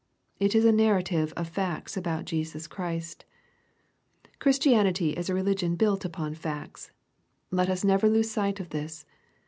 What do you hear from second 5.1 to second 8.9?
is a religion built upon facts. Let us never lose sight of